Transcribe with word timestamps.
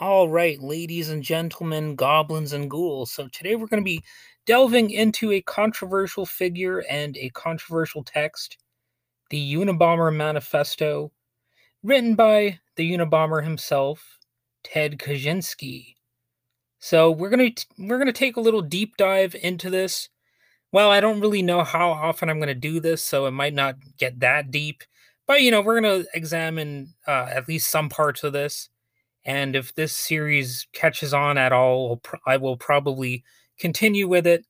All 0.00 0.30
right, 0.30 0.58
ladies 0.58 1.10
and 1.10 1.22
gentlemen, 1.22 1.94
goblins 1.94 2.54
and 2.54 2.70
ghouls. 2.70 3.12
So 3.12 3.28
today 3.28 3.54
we're 3.54 3.66
going 3.66 3.82
to 3.82 3.84
be 3.84 4.02
delving 4.46 4.88
into 4.88 5.30
a 5.30 5.42
controversial 5.42 6.24
figure 6.24 6.78
and 6.88 7.18
a 7.18 7.28
controversial 7.34 8.02
text, 8.02 8.56
the 9.28 9.54
Unabomber 9.54 10.10
Manifesto, 10.10 11.12
written 11.82 12.14
by 12.14 12.60
the 12.76 12.90
Unabomber 12.90 13.44
himself, 13.44 14.16
Ted 14.64 14.98
Kaczynski. 14.98 15.96
So 16.78 17.10
we're 17.10 17.28
going 17.28 17.54
to 17.54 17.66
we're 17.78 18.02
to 18.02 18.12
take 18.14 18.36
a 18.36 18.40
little 18.40 18.62
deep 18.62 18.96
dive 18.96 19.36
into 19.42 19.68
this. 19.68 20.08
Well, 20.72 20.90
I 20.90 21.00
don't 21.00 21.20
really 21.20 21.42
know 21.42 21.62
how 21.62 21.90
often 21.90 22.30
I'm 22.30 22.38
going 22.38 22.48
to 22.48 22.54
do 22.54 22.80
this, 22.80 23.02
so 23.02 23.26
it 23.26 23.32
might 23.32 23.52
not 23.52 23.76
get 23.98 24.20
that 24.20 24.50
deep. 24.50 24.82
But 25.26 25.42
you 25.42 25.50
know, 25.50 25.60
we're 25.60 25.78
going 25.78 26.04
to 26.04 26.08
examine 26.14 26.94
uh, 27.06 27.28
at 27.30 27.48
least 27.48 27.68
some 27.68 27.90
parts 27.90 28.24
of 28.24 28.32
this 28.32 28.69
and 29.24 29.54
if 29.54 29.74
this 29.74 29.94
series 29.94 30.66
catches 30.72 31.12
on 31.12 31.38
at 31.38 31.52
all, 31.52 32.00
I 32.26 32.36
will 32.36 32.56
probably 32.56 33.24
continue 33.58 34.08
with 34.08 34.26
it. 34.26 34.46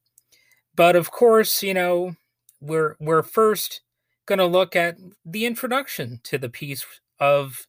But 0.75 0.97
of 0.97 1.11
course, 1.11 1.63
you 1.63 1.75
know, 1.75 2.15
we're 2.61 2.97
we're 3.01 3.23
first 3.23 3.83
going 4.27 4.39
to 4.39 4.47
look 4.47 4.77
at 4.77 4.97
the 5.25 5.45
introduction 5.45 6.21
to 6.25 6.39
the 6.39 6.49
piece 6.49 6.87
of 7.19 7.67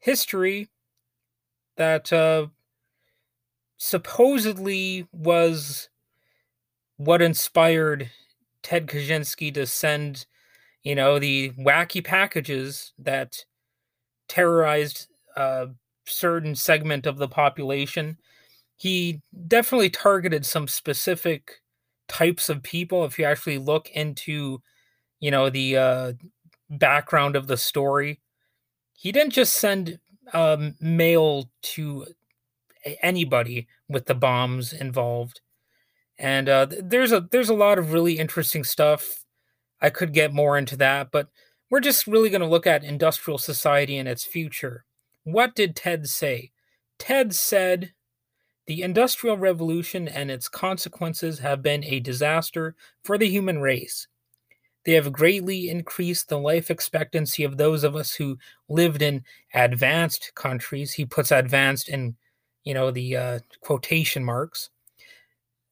history 0.00 0.68
that 1.76 2.12
uh, 2.12 2.46
supposedly 3.76 5.06
was 5.12 5.88
what 6.96 7.22
inspired 7.22 8.10
Ted 8.62 8.86
Kaczynski 8.86 9.52
to 9.54 9.66
send, 9.66 10.26
you 10.82 10.94
know, 10.94 11.18
the 11.18 11.50
wacky 11.50 12.02
packages 12.04 12.92
that 12.98 13.44
terrorized 14.28 15.08
uh, 15.36 15.66
certain 16.06 16.54
segment 16.54 17.06
of 17.06 17.18
the 17.18 17.28
population. 17.28 18.18
He 18.76 19.20
definitely 19.46 19.90
targeted 19.90 20.44
some 20.44 20.68
specific 20.68 21.60
types 22.08 22.48
of 22.48 22.62
people. 22.62 23.04
If 23.04 23.18
you 23.18 23.24
actually 23.24 23.58
look 23.58 23.88
into, 23.90 24.60
you 25.20 25.30
know, 25.30 25.50
the 25.50 25.76
uh, 25.76 26.12
background 26.70 27.36
of 27.36 27.46
the 27.46 27.56
story, 27.56 28.20
he 28.94 29.12
didn't 29.12 29.32
just 29.32 29.56
send 29.56 29.98
um, 30.32 30.74
mail 30.80 31.50
to 31.62 32.06
anybody 33.02 33.66
with 33.88 34.06
the 34.06 34.14
bombs 34.14 34.72
involved. 34.72 35.40
And 36.18 36.48
uh, 36.48 36.66
there's 36.70 37.12
a 37.12 37.20
there's 37.32 37.48
a 37.48 37.54
lot 37.54 37.78
of 37.78 37.92
really 37.92 38.18
interesting 38.18 38.64
stuff. 38.64 39.24
I 39.80 39.90
could 39.90 40.12
get 40.12 40.32
more 40.32 40.56
into 40.56 40.76
that, 40.76 41.10
but 41.10 41.28
we're 41.70 41.80
just 41.80 42.06
really 42.06 42.30
going 42.30 42.40
to 42.40 42.46
look 42.46 42.66
at 42.66 42.84
industrial 42.84 43.38
society 43.38 43.98
and 43.98 44.08
its 44.08 44.24
future. 44.24 44.84
What 45.24 45.54
did 45.54 45.74
Ted 45.74 46.08
say? 46.08 46.52
Ted 46.98 47.34
said, 47.34 47.92
The 48.66 48.82
Industrial 48.82 49.36
Revolution 49.36 50.06
and 50.06 50.30
its 50.30 50.48
consequences 50.48 51.38
have 51.40 51.62
been 51.62 51.84
a 51.84 52.00
disaster 52.00 52.76
for 53.02 53.18
the 53.18 53.28
human 53.28 53.60
race. 53.60 54.06
They 54.84 54.92
have 54.92 55.12
greatly 55.12 55.70
increased 55.70 56.28
the 56.28 56.38
life 56.38 56.70
expectancy 56.70 57.42
of 57.42 57.56
those 57.56 57.84
of 57.84 57.96
us 57.96 58.14
who 58.14 58.38
lived 58.68 59.00
in 59.00 59.24
advanced 59.54 60.32
countries. 60.34 60.92
He 60.92 61.06
puts 61.06 61.30
advanced 61.30 61.88
in, 61.88 62.16
you 62.64 62.74
know, 62.74 62.90
the 62.90 63.16
uh, 63.16 63.38
quotation 63.62 64.24
marks. 64.24 64.68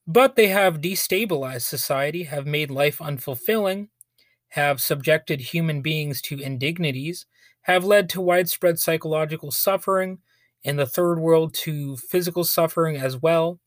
But 0.07 0.35
they 0.35 0.49
have 0.49 0.81
destabilized 0.81 1.63
society, 1.63 2.25
have 2.25 2.47
made 2.47 2.71
life 2.71 2.99
unfulfilling, 2.99 3.89
have 4.49 4.81
subjected 4.81 5.41
human 5.41 5.83
beings 5.83 6.21
to 6.23 6.41
indignities, 6.41 7.27
have 7.63 7.85
led 7.85 8.09
to 8.11 8.21
widespread 8.21 8.79
psychological 8.79 9.51
suffering, 9.51 10.19
in 10.65 10.77
the 10.77 10.87
third 10.87 11.19
world 11.19 11.55
to 11.55 11.97
physical 11.97 12.45
suffering 12.45 12.97
as 12.97 13.21
well, 13.21 13.59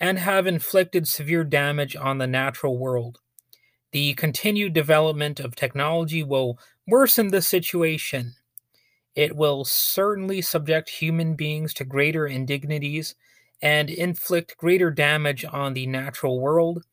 and 0.00 0.18
have 0.18 0.46
inflicted 0.46 1.08
severe 1.08 1.44
damage 1.44 1.96
on 1.96 2.18
the 2.18 2.26
natural 2.26 2.78
world. 2.78 3.18
The 3.92 4.14
continued 4.14 4.72
development 4.72 5.40
of 5.40 5.56
technology 5.56 6.22
will 6.22 6.58
worsen 6.86 7.28
the 7.28 7.42
situation. 7.42 8.34
It 9.14 9.34
will 9.34 9.64
certainly 9.64 10.42
subject 10.42 10.90
human 10.90 11.34
beings 11.34 11.74
to 11.74 11.84
greater 11.84 12.26
indignities 12.26 13.14
and 13.60 13.90
inflict 13.90 14.56
greater 14.56 14.90
damage 14.90 15.44
on 15.44 15.74
the 15.74 15.86
natural 15.86 16.38
world. 16.38 16.84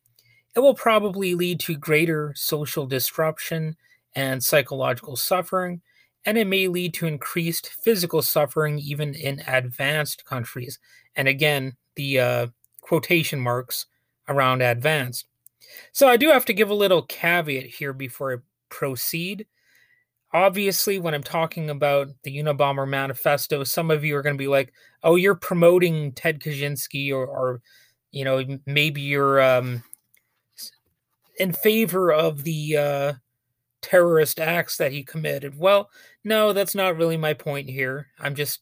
It 0.55 0.61
will 0.61 0.73
probably 0.73 1.35
lead 1.35 1.59
to 1.61 1.75
greater 1.75 2.33
social 2.35 2.87
disruption 2.87 3.75
and 4.15 4.43
psychological 4.43 5.17
suffering, 5.17 5.81
and 6.25 6.37
it 6.37 6.47
may 6.47 6.67
lead 6.67 6.93
to 6.95 7.07
increased 7.07 7.69
physical 7.69 8.21
suffering 8.21 8.79
even 8.79 9.13
in 9.13 9.41
advanced 9.47 10.25
countries. 10.25 10.79
And 11.15 11.27
again, 11.27 11.75
the 11.95 12.19
uh, 12.19 12.47
quotation 12.81 13.39
marks 13.39 13.85
around 14.27 14.61
advanced. 14.61 15.25
So 15.91 16.07
I 16.07 16.17
do 16.17 16.29
have 16.29 16.45
to 16.45 16.53
give 16.53 16.69
a 16.69 16.75
little 16.75 17.03
caveat 17.03 17.65
here 17.65 17.93
before 17.93 18.33
I 18.33 18.37
proceed. 18.69 19.45
Obviously, 20.33 20.99
when 20.99 21.13
I'm 21.13 21.23
talking 21.23 21.69
about 21.69 22.09
the 22.23 22.37
Unabomber 22.37 22.87
Manifesto, 22.87 23.63
some 23.63 23.89
of 23.89 24.03
you 24.03 24.15
are 24.17 24.21
going 24.21 24.35
to 24.35 24.41
be 24.41 24.49
like, 24.49 24.73
"Oh, 25.03 25.15
you're 25.15 25.35
promoting 25.35 26.11
Ted 26.11 26.41
Kaczynski," 26.41 27.11
or, 27.11 27.25
or 27.25 27.61
you 28.11 28.25
know, 28.25 28.43
maybe 28.65 29.01
you're 29.01 29.41
um, 29.41 29.81
in 31.39 31.53
favor 31.53 32.11
of 32.11 32.43
the 32.43 32.77
uh, 32.77 33.13
terrorist 33.85 34.39
acts 34.39 34.77
that 34.77 34.91
he 34.91 35.03
committed. 35.03 35.59
Well, 35.59 35.91
no, 36.23 36.53
that's 36.53 36.73
not 36.73 36.97
really 36.97 37.17
my 37.17 37.35
point 37.35 37.69
here. 37.69 38.07
I'm 38.19 38.33
just 38.33 38.61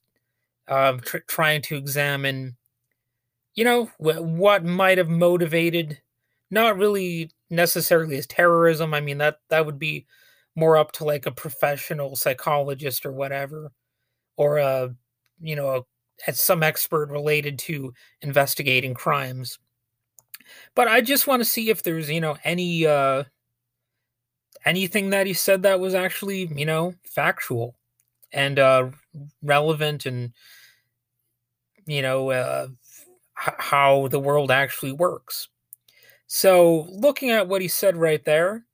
um, 0.68 1.00
tr- 1.00 1.20
trying 1.28 1.62
to 1.64 1.78
examine, 1.78 2.58
you 3.56 3.64
know, 3.64 3.86
wh- 3.98 4.22
what 4.22 4.66
might 4.66 4.98
have 4.98 5.08
motivated, 5.08 6.02
not 6.52 6.78
really 6.78 7.32
necessarily 7.50 8.18
as 8.18 8.28
terrorism. 8.28 8.94
I 8.94 9.00
mean 9.00 9.20
that 9.20 9.38
that 9.50 9.66
would 9.66 9.80
be 9.80 10.06
more 10.56 10.76
up 10.76 10.92
to 10.94 11.06
like 11.06 11.26
a 11.26 11.32
professional 11.32 12.18
psychologist 12.18 13.06
or 13.06 13.14
whatever, 13.14 13.72
or 14.36 14.58
a, 14.58 14.94
you 15.40 15.56
know, 15.56 15.86
a, 16.28 16.34
some 16.34 16.64
expert 16.64 17.10
related 17.10 17.58
to 17.60 17.94
investigating 18.22 18.94
crimes. 18.94 19.58
But 20.76 20.90
I 20.90 21.00
just 21.00 21.28
want 21.28 21.40
to 21.40 21.46
see 21.46 21.70
if 21.70 21.82
there's, 21.82 22.10
you 22.10 22.20
know, 22.20 22.36
any 22.44 22.86
uh, 22.86 23.24
anything 24.66 25.10
that 25.12 25.28
he 25.28 25.34
said 25.34 25.64
that 25.64 25.80
was 25.80 25.94
actually, 25.94 26.52
you 26.56 26.66
know, 26.66 26.96
factual 27.04 27.76
and 28.32 28.60
uh, 28.60 28.90
relevant 29.42 30.06
and, 30.06 30.34
you 31.86 32.02
know, 32.02 32.32
uh, 32.32 32.68
h- 33.48 33.54
how 33.58 34.08
the 34.08 34.20
world 34.20 34.52
actually 34.52 34.92
works. 34.92 35.50
So, 36.28 36.88
looking 36.90 37.30
at 37.32 37.48
what 37.48 37.62
he 37.62 37.68
said 37.68 37.98
right 37.98 38.24
there, 38.26 38.66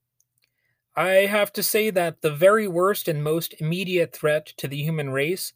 I 0.96 1.26
have 1.26 1.52
to 1.54 1.62
say 1.62 1.90
that 1.90 2.20
the 2.20 2.30
very 2.30 2.68
worst 2.68 3.08
and 3.08 3.22
most 3.22 3.54
immediate 3.60 4.12
threat 4.12 4.46
to 4.58 4.68
the 4.68 4.82
human 4.82 5.10
race 5.10 5.52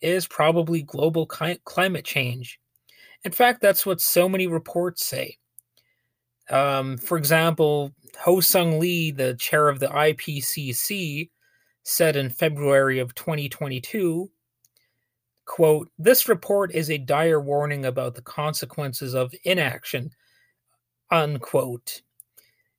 is 0.00 0.26
probably 0.26 0.82
global 0.82 1.26
ki- 1.26 1.60
climate 1.64 2.04
change. 2.04 2.60
In 3.24 3.32
fact, 3.32 3.60
that's 3.60 3.86
what 3.86 4.00
so 4.00 4.28
many 4.28 4.46
reports 4.46 5.04
say. 5.04 5.38
Um, 6.50 6.98
for 6.98 7.16
example, 7.16 7.92
Hoesung 8.16 8.78
Lee, 8.78 9.10
the 9.10 9.34
chair 9.34 9.68
of 9.68 9.80
the 9.80 9.88
IPCC, 9.88 11.30
said 11.82 12.16
in 12.16 12.30
February 12.30 12.98
of 12.98 13.14
2022, 13.14 14.30
quote, 15.44 15.90
this 15.98 16.28
report 16.28 16.72
is 16.72 16.90
a 16.90 16.98
dire 16.98 17.40
warning 17.40 17.84
about 17.84 18.14
the 18.14 18.22
consequences 18.22 19.14
of 19.14 19.34
inaction, 19.44 20.10
unquote. 21.10 22.02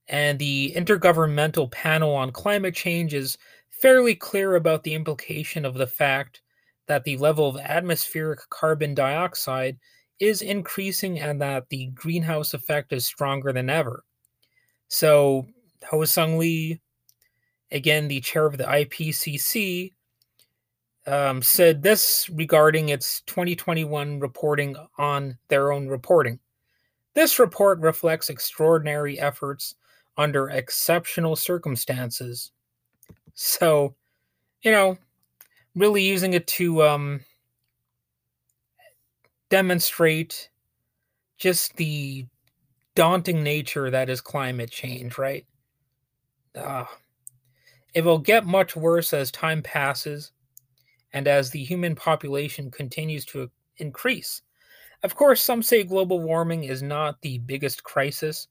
And 0.08 0.38
the 0.38 0.74
Intergovernmental 0.76 1.72
Panel 1.72 2.14
on 2.14 2.32
Climate 2.32 2.76
Change 2.76 3.14
is 3.14 3.38
fairly 3.70 4.16
clear 4.16 4.56
about 4.56 4.84
the 4.84 4.94
implication 4.94 5.66
of 5.66 5.76
the 5.76 5.88
fact 5.88 6.42
that 6.88 7.04
the 7.04 7.18
level 7.18 7.48
of 7.48 7.58
atmospheric 7.58 8.40
carbon 8.50 8.94
dioxide 8.94 9.78
is 10.20 10.42
increasing 10.42 11.20
and 11.20 11.42
that 11.42 11.68
the 11.70 11.88
greenhouse 11.88 12.54
effect 12.54 12.94
is 12.94 13.06
stronger 13.06 13.52
than 13.52 13.70
ever. 13.70 14.04
So, 14.88 15.48
Hoesung 15.92 16.38
Lee, 16.38 16.80
again, 17.72 18.08
the 18.08 18.22
chair 18.22 18.46
of 18.46 18.58
the 18.58 18.64
IPCC, 18.64 19.94
um, 21.08 21.42
said 21.42 21.84
this 21.84 22.30
regarding 22.30 22.90
its 22.90 23.22
2021 23.22 24.20
reporting 24.20 24.76
on 24.98 25.38
their 25.50 25.72
own 25.72 25.88
reporting. 25.88 26.40
This 27.14 27.40
report 27.40 27.80
reflects 27.80 28.30
extraordinary 28.30 29.20
efforts 29.20 29.76
under 30.18 30.50
exceptional 30.50 31.36
circumstances. 31.36 32.52
So, 33.34 33.96
you 34.64 34.72
know, 34.72 34.98
really 35.76 36.04
using 36.04 36.34
it 36.34 36.48
to 36.48 36.84
um, 36.84 37.22
demonstrate 39.50 40.50
just 41.38 41.76
the 41.76 42.26
daunting 42.96 43.44
nature 43.44 43.92
that 43.92 44.10
is 44.10 44.22
climate 44.22 44.72
change, 44.72 45.18
right? 45.18 45.46
Uh, 46.56 46.86
it 47.94 48.04
will 48.04 48.20
get 48.20 48.46
much 48.46 48.76
worse 48.76 49.14
as 49.14 49.32
time 49.32 49.62
passes 49.62 50.32
and 51.14 51.28
as 51.28 51.50
the 51.50 51.64
human 51.64 51.96
population 51.96 52.72
continues 52.72 53.26
to 53.26 53.50
increase. 53.78 54.42
Of 55.04 55.16
course, 55.16 55.42
some 55.42 55.62
say 55.62 55.84
global 55.84 56.20
warming 56.20 56.64
is 56.64 56.82
not 56.82 57.22
the 57.22 57.38
biggest 57.40 57.84
crisis, 57.84 58.48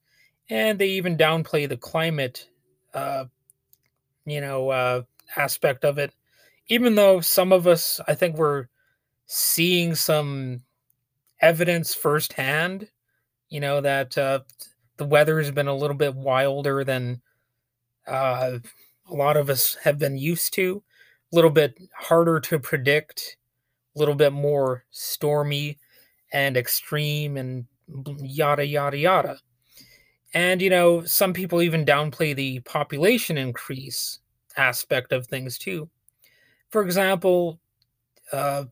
and 0.50 0.78
they 0.78 0.88
even 0.88 1.16
downplay 1.16 1.68
the 1.68 1.76
climate, 1.76 2.48
uh, 2.94 3.24
you 4.24 4.40
know, 4.40 4.70
uh, 4.70 5.02
aspect 5.36 5.84
of 5.84 5.98
it. 5.98 6.14
Even 6.68 6.94
though 6.94 7.20
some 7.20 7.52
of 7.52 7.66
us, 7.66 8.00
I 8.06 8.14
think, 8.14 8.36
we're 8.36 8.68
seeing 9.26 9.94
some 9.94 10.62
evidence 11.40 11.94
firsthand, 11.94 12.88
you 13.54 13.60
know, 13.60 13.80
that 13.80 14.18
uh, 14.18 14.40
the 14.96 15.06
weather 15.06 15.38
has 15.38 15.52
been 15.52 15.68
a 15.68 15.76
little 15.76 15.96
bit 15.96 16.12
wilder 16.16 16.82
than 16.82 17.22
uh, 18.08 18.58
a 19.08 19.14
lot 19.14 19.36
of 19.36 19.48
us 19.48 19.76
have 19.84 19.96
been 19.96 20.18
used 20.18 20.52
to, 20.54 20.82
a 21.32 21.36
little 21.36 21.52
bit 21.52 21.78
harder 21.96 22.40
to 22.40 22.58
predict, 22.58 23.36
a 23.94 23.98
little 24.00 24.16
bit 24.16 24.32
more 24.32 24.84
stormy 24.90 25.78
and 26.32 26.56
extreme 26.56 27.36
and 27.36 27.66
yada, 28.18 28.66
yada, 28.66 28.98
yada. 28.98 29.38
And, 30.34 30.60
you 30.60 30.68
know, 30.68 31.04
some 31.04 31.32
people 31.32 31.62
even 31.62 31.84
downplay 31.84 32.34
the 32.34 32.58
population 32.60 33.38
increase 33.38 34.18
aspect 34.56 35.12
of 35.12 35.28
things 35.28 35.58
too. 35.58 35.88
For 36.70 36.82
example, 36.82 37.60
uh, 38.32 38.64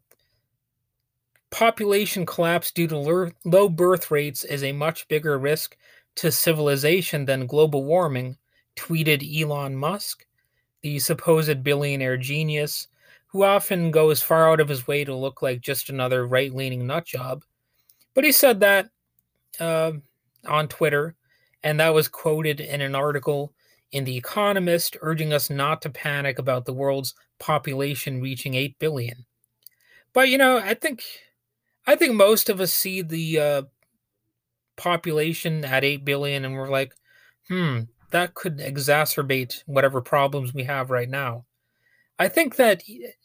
population 1.52 2.24
collapse 2.26 2.72
due 2.72 2.88
to 2.88 3.30
low 3.44 3.68
birth 3.68 4.10
rates 4.10 4.42
is 4.42 4.64
a 4.64 4.72
much 4.72 5.06
bigger 5.06 5.38
risk 5.38 5.76
to 6.16 6.32
civilization 6.32 7.26
than 7.26 7.46
global 7.46 7.84
warming, 7.84 8.36
tweeted 8.74 9.22
Elon 9.40 9.76
Musk, 9.76 10.26
the 10.80 10.98
supposed 10.98 11.62
billionaire 11.62 12.16
genius, 12.16 12.88
who 13.26 13.44
often 13.44 13.90
goes 13.90 14.22
far 14.22 14.50
out 14.50 14.60
of 14.60 14.68
his 14.68 14.86
way 14.86 15.04
to 15.04 15.14
look 15.14 15.42
like 15.42 15.60
just 15.60 15.90
another 15.90 16.26
right 16.26 16.54
leaning 16.54 16.84
nutjob. 16.84 17.42
But 18.14 18.24
he 18.24 18.32
said 18.32 18.60
that 18.60 18.88
uh, 19.60 19.92
on 20.46 20.68
Twitter, 20.68 21.14
and 21.62 21.78
that 21.80 21.94
was 21.94 22.08
quoted 22.08 22.60
in 22.60 22.80
an 22.80 22.94
article 22.94 23.52
in 23.92 24.04
The 24.04 24.16
Economist 24.16 24.96
urging 25.02 25.34
us 25.34 25.50
not 25.50 25.82
to 25.82 25.90
panic 25.90 26.38
about 26.38 26.64
the 26.64 26.72
world's 26.72 27.14
population 27.38 28.22
reaching 28.22 28.54
8 28.54 28.78
billion. 28.78 29.26
But 30.14 30.30
you 30.30 30.38
know, 30.38 30.58
I 30.58 30.74
think 30.74 31.02
I 31.86 31.96
think 31.96 32.14
most 32.14 32.48
of 32.48 32.60
us 32.60 32.72
see 32.72 33.02
the 33.02 33.38
uh, 33.38 33.62
population 34.76 35.64
at 35.64 35.84
8 35.84 36.04
billion 36.04 36.44
and 36.44 36.54
we're 36.54 36.70
like, 36.70 36.94
"Hmm, 37.48 37.80
that 38.10 38.34
could 38.34 38.58
exacerbate 38.58 39.62
whatever 39.66 40.00
problems 40.00 40.54
we 40.54 40.64
have 40.64 40.90
right 40.90 41.08
now." 41.08 41.44
I 42.18 42.28
think 42.28 42.56
that 42.56 42.82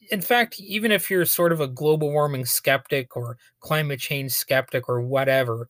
in 0.10 0.22
fact, 0.22 0.60
even 0.60 0.92
if 0.92 1.10
you're 1.10 1.26
sort 1.26 1.52
of 1.52 1.62
a 1.62 1.68
global 1.68 2.12
warming 2.12 2.46
skeptic 2.46 3.16
or 3.16 3.38
climate 3.60 4.00
change 4.00 4.32
skeptic 4.32 4.90
or 4.90 5.02
whatever, 5.02 5.70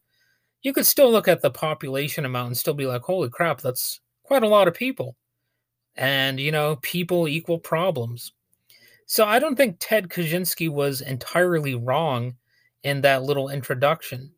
you 0.61 0.73
could 0.73 0.85
still 0.85 1.11
look 1.11 1.27
at 1.27 1.41
the 1.41 1.51
population 1.51 2.25
amount 2.25 2.47
and 2.47 2.57
still 2.57 2.73
be 2.73 2.85
like, 2.85 3.01
holy 3.01 3.29
crap, 3.29 3.61
that's 3.61 3.99
quite 4.23 4.43
a 4.43 4.47
lot 4.47 4.67
of 4.67 4.73
people. 4.73 5.15
And, 5.95 6.39
you 6.39 6.51
know, 6.51 6.77
people 6.77 7.27
equal 7.27 7.59
problems. 7.59 8.33
So 9.07 9.25
I 9.25 9.39
don't 9.39 9.55
think 9.55 9.77
Ted 9.79 10.09
Kaczynski 10.09 10.69
was 10.69 11.01
entirely 11.01 11.75
wrong 11.75 12.35
in 12.83 13.01
that 13.01 13.23
little 13.23 13.49
introduction. 13.49 14.31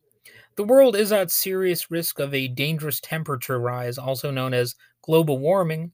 The 0.56 0.64
world 0.64 0.96
is 0.96 1.12
at 1.12 1.30
serious 1.30 1.90
risk 1.90 2.18
of 2.18 2.34
a 2.34 2.48
dangerous 2.48 3.00
temperature 3.00 3.60
rise, 3.60 3.98
also 3.98 4.30
known 4.30 4.52
as 4.54 4.74
global 5.02 5.38
warming, 5.38 5.92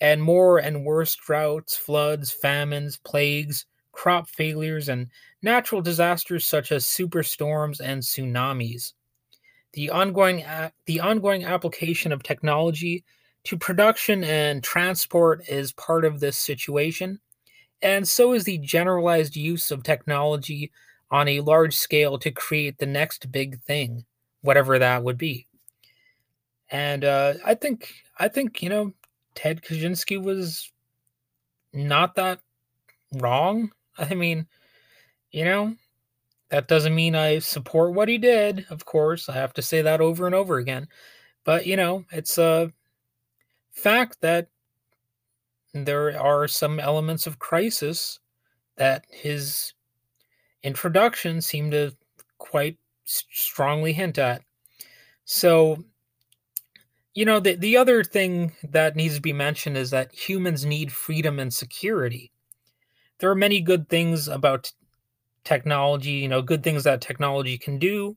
and 0.00 0.22
more 0.22 0.58
and 0.58 0.84
worse 0.84 1.14
droughts, 1.14 1.76
floods, 1.76 2.32
famines, 2.32 2.96
plagues, 2.96 3.66
crop 3.92 4.28
failures, 4.28 4.88
and 4.88 5.08
natural 5.42 5.82
disasters 5.82 6.46
such 6.46 6.72
as 6.72 6.86
superstorms 6.86 7.80
and 7.80 8.02
tsunamis. 8.02 8.94
The 9.72 9.90
ongoing, 9.90 10.42
a- 10.42 10.72
the 10.86 11.00
ongoing 11.00 11.44
application 11.44 12.12
of 12.12 12.22
technology 12.22 13.04
to 13.44 13.56
production 13.56 14.24
and 14.24 14.62
transport 14.62 15.48
is 15.48 15.72
part 15.72 16.04
of 16.04 16.20
this 16.20 16.38
situation, 16.38 17.20
and 17.82 18.06
so 18.06 18.32
is 18.32 18.44
the 18.44 18.58
generalized 18.58 19.36
use 19.36 19.70
of 19.70 19.82
technology 19.82 20.72
on 21.10 21.28
a 21.28 21.40
large 21.40 21.74
scale 21.76 22.18
to 22.18 22.30
create 22.30 22.78
the 22.78 22.86
next 22.86 23.30
big 23.32 23.60
thing, 23.62 24.04
whatever 24.42 24.78
that 24.78 25.02
would 25.02 25.18
be. 25.18 25.46
And 26.70 27.04
uh, 27.04 27.34
I 27.44 27.54
think 27.54 27.92
I 28.18 28.28
think 28.28 28.62
you 28.62 28.68
know 28.68 28.92
Ted 29.34 29.62
Kaczynski 29.62 30.22
was 30.22 30.70
not 31.72 32.14
that 32.14 32.40
wrong. 33.14 33.72
I 33.98 34.14
mean, 34.14 34.46
you 35.30 35.44
know, 35.44 35.74
that 36.50 36.68
doesn't 36.68 36.94
mean 36.94 37.14
I 37.14 37.38
support 37.38 37.94
what 37.94 38.08
he 38.08 38.18
did, 38.18 38.66
of 38.70 38.84
course. 38.84 39.28
I 39.28 39.34
have 39.34 39.54
to 39.54 39.62
say 39.62 39.82
that 39.82 40.00
over 40.00 40.26
and 40.26 40.34
over 40.34 40.58
again. 40.58 40.88
But, 41.44 41.66
you 41.66 41.76
know, 41.76 42.04
it's 42.12 42.38
a 42.38 42.72
fact 43.70 44.20
that 44.20 44.48
there 45.72 46.20
are 46.20 46.48
some 46.48 46.80
elements 46.80 47.26
of 47.26 47.38
crisis 47.38 48.18
that 48.76 49.04
his 49.08 49.72
introduction 50.62 51.40
seemed 51.40 51.72
to 51.72 51.92
quite 52.38 52.78
strongly 53.04 53.92
hint 53.92 54.18
at. 54.18 54.42
So, 55.24 55.84
you 57.14 57.24
know, 57.24 57.40
the, 57.40 57.56
the 57.56 57.76
other 57.76 58.04
thing 58.04 58.52
that 58.62 58.96
needs 58.96 59.16
to 59.16 59.20
be 59.20 59.32
mentioned 59.32 59.76
is 59.76 59.90
that 59.90 60.14
humans 60.14 60.64
need 60.64 60.92
freedom 60.92 61.38
and 61.38 61.52
security. 61.52 62.32
There 63.18 63.30
are 63.30 63.36
many 63.36 63.60
good 63.60 63.88
things 63.88 64.28
about 64.28 64.72
technology, 65.44 66.12
you 66.12 66.28
know, 66.28 66.42
good 66.42 66.62
things 66.62 66.84
that 66.84 67.00
technology 67.00 67.58
can 67.58 67.78
do, 67.78 68.16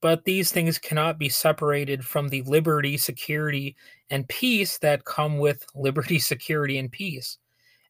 but 0.00 0.24
these 0.24 0.52
things 0.52 0.78
cannot 0.78 1.18
be 1.18 1.28
separated 1.28 2.04
from 2.04 2.28
the 2.28 2.42
liberty, 2.42 2.96
security, 2.96 3.76
and 4.10 4.28
peace 4.28 4.78
that 4.78 5.04
come 5.04 5.38
with 5.38 5.64
liberty, 5.74 6.18
security, 6.18 6.78
and 6.78 6.90
peace. 6.90 7.38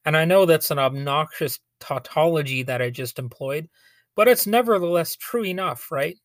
And 0.04 0.16
I 0.16 0.24
know 0.24 0.46
that's 0.46 0.70
an 0.70 0.78
obnoxious 0.78 1.58
tautology 1.80 2.62
that 2.64 2.82
I 2.82 2.90
just 2.90 3.18
employed, 3.18 3.68
but 4.14 4.28
it's 4.28 4.46
nevertheless 4.46 5.16
true 5.16 5.44
enough, 5.44 5.90
right? 5.90 6.16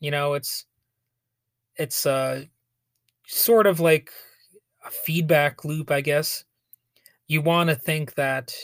You 0.00 0.10
know, 0.10 0.34
it's 0.34 0.66
it's 1.76 2.06
uh 2.06 2.44
sort 3.26 3.66
of 3.66 3.80
like 3.80 4.10
a 4.84 4.90
feedback 4.90 5.64
loop, 5.64 5.90
I 5.90 6.00
guess. 6.00 6.44
You 7.28 7.42
want 7.42 7.70
to 7.70 7.76
think 7.76 8.14
that 8.14 8.54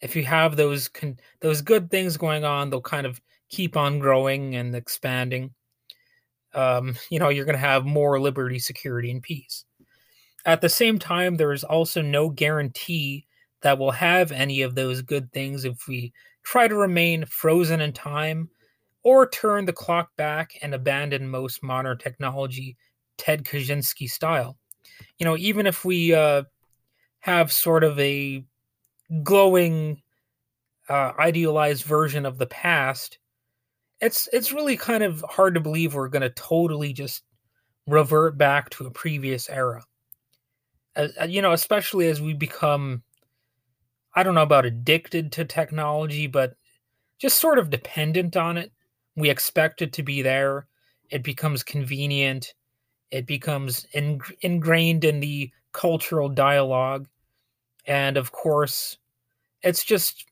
if 0.00 0.16
you 0.16 0.24
have 0.24 0.56
those 0.56 0.88
con- 0.88 1.18
those 1.40 1.62
good 1.62 1.90
things 1.90 2.16
going 2.16 2.44
on, 2.44 2.70
they'll 2.70 2.80
kind 2.80 3.06
of 3.06 3.20
keep 3.50 3.76
on 3.76 3.98
growing 3.98 4.56
and 4.56 4.74
expanding. 4.74 5.54
Um, 6.54 6.96
you 7.10 7.18
know, 7.18 7.28
you're 7.28 7.44
going 7.44 7.54
to 7.54 7.58
have 7.58 7.84
more 7.84 8.20
liberty, 8.20 8.58
security, 8.58 9.10
and 9.10 9.22
peace. 9.22 9.64
At 10.46 10.62
the 10.62 10.68
same 10.68 10.98
time, 10.98 11.36
there 11.36 11.52
is 11.52 11.64
also 11.64 12.00
no 12.00 12.30
guarantee 12.30 13.26
that 13.62 13.78
we'll 13.78 13.90
have 13.90 14.32
any 14.32 14.62
of 14.62 14.74
those 14.74 15.02
good 15.02 15.32
things 15.32 15.64
if 15.64 15.86
we 15.86 16.12
try 16.42 16.66
to 16.66 16.74
remain 16.74 17.24
frozen 17.26 17.80
in 17.80 17.92
time 17.92 18.48
or 19.02 19.28
turn 19.28 19.64
the 19.64 19.72
clock 19.72 20.10
back 20.16 20.52
and 20.62 20.74
abandon 20.74 21.28
most 21.28 21.62
modern 21.62 21.98
technology, 21.98 22.76
Ted 23.16 23.44
Kaczynski 23.44 24.08
style. 24.08 24.56
You 25.18 25.24
know, 25.24 25.36
even 25.36 25.66
if 25.66 25.84
we 25.84 26.14
uh, 26.14 26.44
have 27.20 27.52
sort 27.52 27.84
of 27.84 27.98
a 27.98 28.44
glowing 29.22 30.00
uh, 30.88 31.12
idealized 31.18 31.84
version 31.84 32.26
of 32.26 32.38
the 32.38 32.46
past 32.46 33.18
it's 34.00 34.28
it's 34.32 34.52
really 34.52 34.76
kind 34.76 35.02
of 35.02 35.24
hard 35.28 35.54
to 35.54 35.60
believe 35.60 35.94
we're 35.94 36.08
going 36.08 36.22
to 36.22 36.30
totally 36.30 36.92
just 36.92 37.22
revert 37.86 38.38
back 38.38 38.70
to 38.70 38.86
a 38.86 38.90
previous 38.90 39.48
era 39.48 39.84
uh, 40.96 41.06
you 41.28 41.42
know 41.42 41.52
especially 41.52 42.08
as 42.08 42.20
we 42.20 42.32
become 42.32 43.02
i 44.14 44.22
don't 44.22 44.34
know 44.34 44.42
about 44.42 44.66
addicted 44.66 45.32
to 45.32 45.44
technology 45.44 46.26
but 46.26 46.56
just 47.20 47.38
sort 47.38 47.58
of 47.58 47.70
dependent 47.70 48.36
on 48.36 48.56
it. 48.56 48.72
We 49.14 49.28
expect 49.28 49.82
it 49.82 49.92
to 49.92 50.02
be 50.02 50.22
there. 50.22 50.66
It 51.10 51.22
becomes 51.22 51.62
convenient. 51.62 52.54
It 53.10 53.26
becomes 53.26 53.86
in, 53.92 54.20
ingrained 54.40 55.04
in 55.04 55.20
the 55.20 55.50
cultural 55.72 56.28
dialogue. 56.28 57.06
And 57.86 58.16
of 58.16 58.32
course 58.32 58.96
it's 59.62 59.84
just 59.84 60.24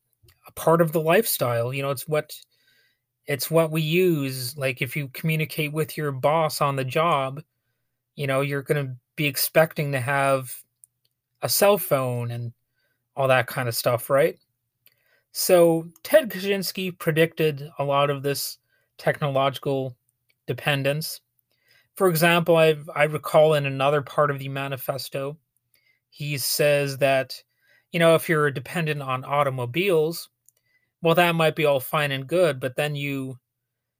a 0.47 0.53
part 0.53 0.81
of 0.81 0.93
the 0.93 1.01
lifestyle. 1.01 1.75
You 1.75 1.83
know 1.83 1.91
it's 1.91 2.09
what 2.09 2.33
it's 3.27 3.51
what 3.51 3.71
we 3.71 3.83
use. 3.83 4.57
Like 4.57 4.81
if 4.81 4.97
you 4.97 5.09
communicate 5.09 5.73
with 5.73 5.97
your 5.97 6.13
boss 6.13 6.61
on 6.61 6.77
the 6.77 6.85
job 6.85 7.43
you 8.17 8.27
know 8.27 8.41
you're 8.41 8.63
going 8.63 8.85
to 8.85 8.93
be 9.15 9.27
expecting 9.27 9.93
to 9.93 10.01
have 10.01 10.53
a 11.43 11.49
cell 11.49 11.79
phone 11.79 12.33
and 12.33 12.53
all 13.19 13.29
that 13.29 13.47
kind 13.47 13.69
of 13.69 13.75
stuff 13.75 14.09
right? 14.09 14.39
So 15.33 15.89
ted 16.03 16.31
kaczynski 16.31 16.99
predicted 16.99 17.71
a 17.79 17.85
lot 17.85 18.09
of 18.09 18.23
this 18.23 18.59
technological 18.97 19.95
dependence. 20.47 21.21
For 21.97 22.09
example 22.09 22.57
i 22.57 22.77
i 22.95 23.05
recall 23.05 23.55
in 23.55 23.67
another 23.67 24.01
part 24.01 24.31
of 24.31 24.39
the 24.39 24.49
manifesto 24.49 25.37
he 26.11 26.39
says 26.39 26.97
that 26.99 27.43
you 27.93 27.99
know, 27.99 28.15
if 28.15 28.29
you're 28.29 28.51
dependent 28.51 29.03
on 29.03 29.25
automobiles, 29.25 30.29
well, 31.03 31.15
that 31.15 31.35
might 31.35 31.57
be 31.57 31.65
all 31.65 31.81
fine 31.81 32.13
and 32.13 32.27
good, 32.27 32.61
but 32.61 32.77
then 32.77 32.95
you 32.95 33.39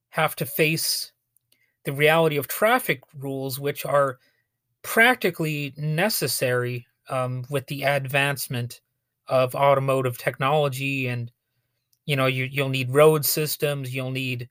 have 0.09 0.35
to 0.35 0.45
face 0.45 1.11
the 1.85 1.93
reality 1.93 2.37
of 2.37 2.47
traffic 2.47 3.01
rules, 3.17 3.59
which 3.59 3.85
are 3.85 4.19
practically 4.83 5.73
necessary 5.77 6.85
um, 7.09 7.45
with 7.49 7.65
the 7.67 7.83
advancement 7.83 8.81
of 9.29 9.55
automotive 9.55 10.17
technology 10.17 11.07
and 11.07 11.31
you 12.05 12.15
know 12.15 12.25
you, 12.25 12.45
you'll 12.45 12.69
need 12.69 12.91
road 12.91 13.23
systems 13.23 13.93
you'll 13.93 14.11
need 14.11 14.49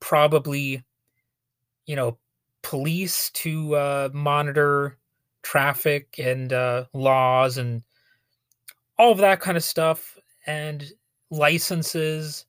probably 0.00 0.82
you 1.86 1.96
know 1.96 2.18
police 2.62 3.30
to 3.30 3.74
uh, 3.76 4.08
monitor 4.12 4.98
traffic 5.42 6.16
and 6.18 6.52
uh, 6.52 6.84
laws 6.92 7.58
and 7.58 7.82
all 8.98 9.12
of 9.12 9.18
that 9.18 9.40
kind 9.40 9.56
of 9.56 9.62
stuff 9.62 10.18
and 10.46 10.90
licenses 11.30 12.44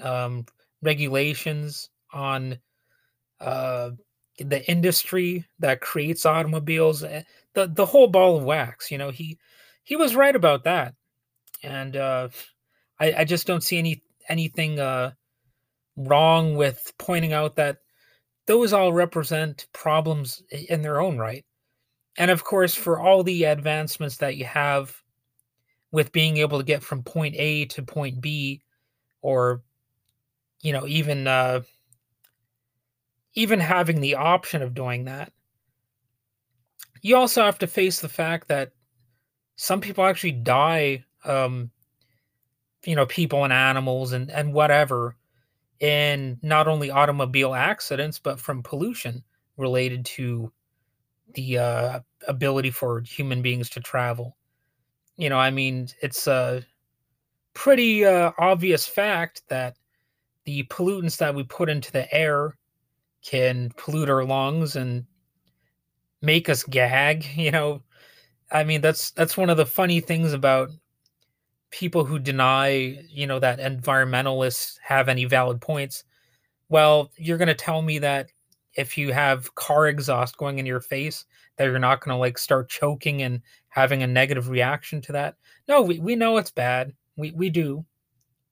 um, 0.00 0.46
regulations 0.82 1.90
on 2.12 2.56
uh, 3.40 3.90
the 4.38 4.70
industry 4.70 5.44
that 5.58 5.80
creates 5.80 6.24
automobiles 6.24 7.02
eh, 7.02 7.22
the 7.54 7.66
the 7.66 7.84
whole 7.84 8.06
ball 8.06 8.36
of 8.36 8.44
wax 8.44 8.90
you 8.90 8.98
know 8.98 9.10
he 9.10 9.36
he 9.82 9.96
was 9.96 10.14
right 10.14 10.36
about 10.36 10.64
that 10.64 10.94
and 11.62 11.96
uh, 11.96 12.28
I, 12.98 13.14
I 13.18 13.24
just 13.24 13.46
don't 13.46 13.62
see 13.62 13.78
any 13.78 14.02
anything 14.28 14.78
uh, 14.78 15.12
wrong 15.96 16.54
with 16.54 16.92
pointing 16.98 17.32
out 17.32 17.56
that 17.56 17.78
those 18.46 18.72
all 18.72 18.92
represent 18.92 19.66
problems 19.72 20.42
in 20.50 20.82
their 20.82 21.00
own 21.00 21.18
right. 21.18 21.44
And 22.16 22.30
of 22.30 22.44
course, 22.44 22.74
for 22.74 23.00
all 23.00 23.22
the 23.22 23.44
advancements 23.44 24.16
that 24.18 24.36
you 24.36 24.44
have 24.44 24.94
with 25.92 26.12
being 26.12 26.36
able 26.38 26.58
to 26.58 26.64
get 26.64 26.82
from 26.82 27.02
point 27.02 27.34
A 27.36 27.66
to 27.66 27.82
point 27.82 28.20
B, 28.20 28.62
or 29.22 29.62
you 30.60 30.72
know, 30.72 30.86
even 30.86 31.26
uh, 31.26 31.62
even 33.34 33.60
having 33.60 34.00
the 34.00 34.16
option 34.16 34.62
of 34.62 34.74
doing 34.74 35.04
that, 35.04 35.32
you 37.02 37.16
also 37.16 37.42
have 37.44 37.58
to 37.58 37.66
face 37.66 38.00
the 38.00 38.08
fact 38.08 38.48
that 38.48 38.72
some 39.60 39.78
people 39.78 40.06
actually 40.06 40.32
die 40.32 41.04
um, 41.26 41.70
you 42.86 42.96
know 42.96 43.04
people 43.04 43.44
and 43.44 43.52
animals 43.52 44.12
and 44.14 44.30
and 44.30 44.54
whatever 44.54 45.16
in 45.80 46.38
not 46.42 46.66
only 46.66 46.90
automobile 46.90 47.52
accidents 47.52 48.18
but 48.18 48.40
from 48.40 48.62
pollution 48.62 49.22
related 49.58 50.02
to 50.06 50.50
the 51.34 51.58
uh, 51.58 52.00
ability 52.26 52.70
for 52.70 53.02
human 53.02 53.42
beings 53.42 53.68
to 53.68 53.80
travel. 53.80 54.34
You 55.18 55.28
know 55.28 55.38
i 55.38 55.50
mean 55.50 55.88
it's 56.00 56.26
a 56.26 56.64
pretty 57.52 58.06
uh, 58.06 58.32
obvious 58.38 58.86
fact 58.86 59.42
that 59.48 59.76
the 60.46 60.62
pollutants 60.64 61.18
that 61.18 61.34
we 61.34 61.42
put 61.42 61.68
into 61.68 61.92
the 61.92 62.10
air 62.14 62.56
can 63.22 63.70
pollute 63.76 64.08
our 64.08 64.24
lungs 64.24 64.76
and 64.76 65.04
make 66.22 66.48
us 66.48 66.62
gag 66.64 67.26
you 67.36 67.50
know 67.50 67.82
i 68.52 68.64
mean 68.64 68.80
that's 68.80 69.10
that's 69.12 69.36
one 69.36 69.50
of 69.50 69.56
the 69.56 69.66
funny 69.66 70.00
things 70.00 70.32
about 70.32 70.70
people 71.70 72.04
who 72.04 72.18
deny, 72.18 72.98
you 73.08 73.26
know, 73.26 73.38
that 73.38 73.60
environmentalists 73.60 74.78
have 74.82 75.08
any 75.08 75.24
valid 75.24 75.60
points, 75.60 76.04
well, 76.68 77.10
you're 77.16 77.38
going 77.38 77.48
to 77.48 77.54
tell 77.54 77.82
me 77.82 77.98
that 77.98 78.30
if 78.74 78.96
you 78.96 79.12
have 79.12 79.54
car 79.54 79.88
exhaust 79.88 80.36
going 80.36 80.58
in 80.58 80.66
your 80.66 80.80
face, 80.80 81.24
that 81.56 81.64
you're 81.64 81.78
not 81.78 82.00
going 82.00 82.14
to 82.14 82.18
like 82.18 82.38
start 82.38 82.68
choking 82.68 83.22
and 83.22 83.40
having 83.68 84.02
a 84.02 84.06
negative 84.06 84.48
reaction 84.48 85.00
to 85.00 85.12
that. 85.12 85.36
No, 85.68 85.82
we, 85.82 85.98
we 85.98 86.16
know 86.16 86.36
it's 86.36 86.50
bad. 86.50 86.92
We, 87.16 87.32
we 87.32 87.50
do. 87.50 87.84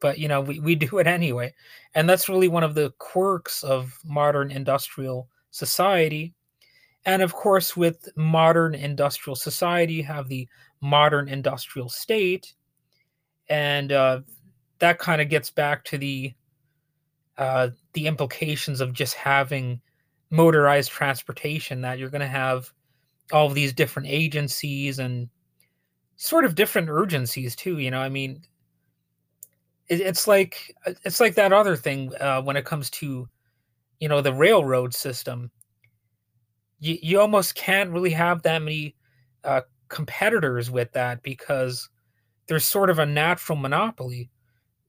But, 0.00 0.18
you 0.18 0.28
know, 0.28 0.40
we, 0.40 0.60
we 0.60 0.74
do 0.74 0.98
it 0.98 1.06
anyway. 1.06 1.54
And 1.94 2.08
that's 2.08 2.28
really 2.28 2.48
one 2.48 2.62
of 2.62 2.74
the 2.74 2.92
quirks 2.98 3.64
of 3.64 3.98
modern 4.04 4.50
industrial 4.50 5.28
society. 5.50 6.34
And 7.04 7.22
of 7.22 7.32
course, 7.32 7.76
with 7.76 8.08
modern 8.16 8.74
industrial 8.74 9.36
society, 9.36 9.94
you 9.94 10.04
have 10.04 10.28
the 10.28 10.48
modern 10.80 11.28
industrial 11.28 11.88
state, 11.88 12.54
and 13.48 13.92
uh, 13.92 14.20
that 14.78 14.98
kind 14.98 15.20
of 15.20 15.28
gets 15.28 15.50
back 15.50 15.84
to 15.84 15.98
the 15.98 16.34
uh, 17.38 17.70
the 17.92 18.06
implications 18.06 18.80
of 18.80 18.92
just 18.92 19.14
having 19.14 19.80
motorized 20.30 20.90
transportation 20.90 21.80
that 21.80 21.98
you're 21.98 22.10
going 22.10 22.20
to 22.20 22.26
have 22.26 22.72
all 23.32 23.48
these 23.48 23.72
different 23.72 24.08
agencies 24.08 24.98
and 24.98 25.28
sort 26.16 26.44
of 26.44 26.54
different 26.54 26.88
urgencies 26.90 27.54
too 27.54 27.78
you 27.78 27.90
know 27.90 28.00
i 28.00 28.08
mean 28.08 28.42
it, 29.88 30.00
it's 30.00 30.26
like 30.26 30.74
it's 31.04 31.20
like 31.20 31.34
that 31.34 31.52
other 31.52 31.76
thing 31.76 32.12
uh, 32.20 32.42
when 32.42 32.56
it 32.56 32.64
comes 32.64 32.90
to 32.90 33.28
you 34.00 34.08
know 34.08 34.20
the 34.20 34.32
railroad 34.32 34.92
system 34.92 35.50
you, 36.80 36.98
you 37.02 37.20
almost 37.20 37.54
can't 37.54 37.90
really 37.90 38.10
have 38.10 38.42
that 38.42 38.62
many 38.62 38.94
uh, 39.44 39.62
competitors 39.88 40.70
with 40.70 40.92
that 40.92 41.22
because 41.22 41.88
there's 42.46 42.64
sort 42.64 42.90
of 42.90 42.98
a 42.98 43.06
natural 43.06 43.58
monopoly 43.58 44.30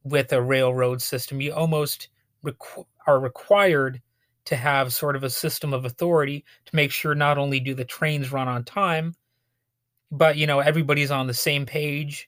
with 0.03 0.31
a 0.34 0.41
railroad 0.41 1.01
system. 1.01 1.41
You 1.41 1.53
almost 1.53 2.10
requ- 2.46 2.86
are 3.08 3.19
required 3.19 4.01
to 4.46 4.55
have 4.55 4.93
sort 4.93 5.15
of 5.15 5.24
a 5.24 5.29
system 5.29 5.74
of 5.74 5.86
authority 5.86 6.43
to 6.65 6.75
make 6.75 6.91
sure 6.91 7.13
not 7.15 7.38
only 7.38 7.60
do 7.60 7.75
the 7.75 7.86
trains 7.86 8.31
run 8.31 8.48
on 8.48 8.63
time, 8.63 9.13
but 10.12 10.38
you 10.38 10.48
know 10.48 10.60
everybody's 10.60 11.12
on 11.12 11.27
the 11.27 11.34
same 11.34 11.65
page. 11.65 12.27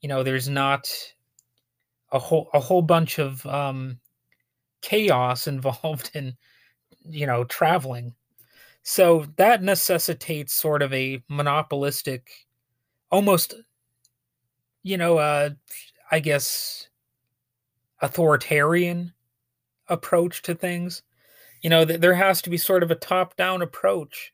You 0.00 0.08
know, 0.08 0.22
there's 0.22 0.48
not 0.48 0.88
a 2.10 2.18
whole 2.18 2.48
a 2.54 2.60
whole 2.60 2.82
bunch 2.82 3.18
of 3.18 3.44
um, 3.46 3.98
chaos 4.82 5.46
involved 5.46 6.10
in 6.14 6.36
you 7.04 7.26
know 7.26 7.44
traveling. 7.44 8.14
So 8.84 9.26
that 9.36 9.62
necessitates 9.62 10.52
sort 10.54 10.82
of 10.82 10.92
a 10.92 11.22
monopolistic, 11.28 12.30
almost 13.10 13.54
you 14.82 14.96
know, 14.96 15.18
uh, 15.18 15.50
I 16.10 16.20
guess 16.20 16.88
authoritarian 18.00 19.12
approach 19.88 20.42
to 20.42 20.54
things. 20.54 21.02
You 21.62 21.70
know, 21.70 21.84
th- 21.84 22.00
there 22.00 22.14
has 22.14 22.42
to 22.42 22.50
be 22.50 22.58
sort 22.58 22.82
of 22.82 22.90
a 22.90 22.96
top-down 22.96 23.62
approach 23.62 24.32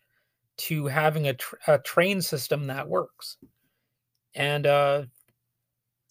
to 0.59 0.87
having 0.87 1.29
a, 1.29 1.37
a 1.67 1.79
train 1.79 2.23
system 2.23 2.67
that 2.69 2.89
works, 2.89 3.37
and 4.35 4.67
uh, 4.67 5.05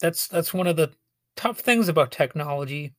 that's 0.00 0.28
that's 0.28 0.54
one 0.54 0.66
of 0.66 0.76
the 0.76 0.92
tough 1.36 1.60
things 1.60 1.88
about 1.88 2.12
technology. 2.12 2.94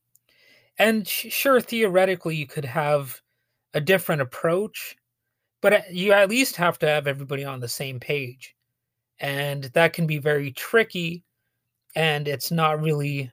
And 0.78 1.06
sh- 1.06 1.26
sure, 1.30 1.60
theoretically, 1.60 2.36
you 2.36 2.46
could 2.46 2.64
have 2.64 3.20
a 3.74 3.80
different 3.80 4.22
approach, 4.22 4.96
but 5.60 5.72
uh, 5.72 5.80
you 5.90 6.12
at 6.12 6.30
least 6.30 6.56
have 6.56 6.78
to 6.80 6.86
have 6.86 7.06
everybody 7.06 7.44
on 7.44 7.60
the 7.60 7.68
same 7.68 8.00
page, 8.00 8.56
and 9.18 9.64
that 9.64 9.92
can 9.92 10.06
be 10.06 10.18
very 10.18 10.52
tricky 10.52 11.24
and 11.96 12.28
it's 12.28 12.50
not 12.50 12.80
really 12.80 13.30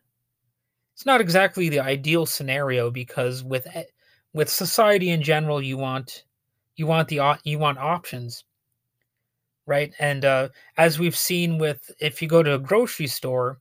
it's 0.94 1.06
not 1.06 1.22
exactly 1.22 1.70
the 1.70 1.80
ideal 1.80 2.26
scenario 2.26 2.90
because 2.90 3.44
with 3.44 3.68
with 4.34 4.50
society 4.50 5.10
in 5.10 5.22
general 5.22 5.62
you 5.62 5.78
want 5.78 6.26
you 6.76 6.88
want 6.88 7.08
the 7.08 7.38
you 7.44 7.60
want 7.60 7.78
options 7.78 8.44
right? 9.68 9.94
And 10.00 10.24
uh, 10.24 10.48
as 10.78 10.98
we've 10.98 11.18
seen 11.18 11.58
with 11.58 11.92
if 12.00 12.22
you 12.22 12.28
go 12.30 12.42
to 12.42 12.56
a 12.56 12.60
grocery 12.60 13.08
store 13.08 13.60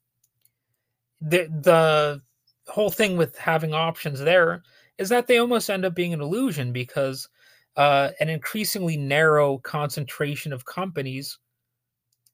the 1.20 1.48
the 1.62 2.22
whole 2.68 2.90
thing 2.90 3.16
with 3.16 3.36
having 3.36 3.74
options 3.74 4.20
there 4.20 4.62
is 4.98 5.08
that 5.08 5.26
they 5.26 5.38
almost 5.38 5.68
end 5.68 5.84
up 5.84 5.94
being 5.94 6.14
an 6.14 6.20
illusion 6.20 6.72
because 6.72 7.28
uh, 7.76 8.10
an 8.20 8.28
increasingly 8.28 8.96
narrow 8.96 9.58
concentration 9.58 10.52
of 10.52 10.64
companies 10.64 11.38